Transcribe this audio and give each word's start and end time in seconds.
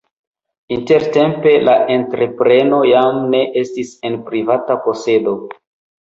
Intertempe 0.75 1.51
la 1.65 1.75
entrepreno 1.95 2.79
jam 2.91 3.19
ne 3.33 3.41
estis 3.63 3.91
en 4.11 4.17
privata 4.31 4.79
posedo. 4.87 5.35